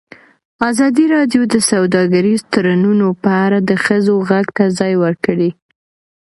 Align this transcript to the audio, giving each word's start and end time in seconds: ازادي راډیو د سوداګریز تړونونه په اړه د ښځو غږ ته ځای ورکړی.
ازادي 0.69 1.05
راډیو 1.15 1.41
د 1.53 1.55
سوداګریز 1.71 2.41
تړونونه 2.53 3.07
په 3.23 3.29
اړه 3.45 3.59
د 3.69 3.71
ښځو 3.85 4.13
غږ 4.29 4.47
ته 4.57 4.63
ځای 4.79 4.93
ورکړی. 5.03 5.49